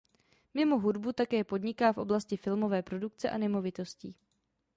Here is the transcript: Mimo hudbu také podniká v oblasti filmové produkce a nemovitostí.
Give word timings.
Mimo 0.57 0.79
hudbu 0.81 1.13
také 1.13 1.43
podniká 1.45 1.93
v 1.93 1.97
oblasti 2.09 2.33
filmové 2.37 2.81
produkce 2.81 3.29
a 3.29 3.37
nemovitostí. 3.37 4.15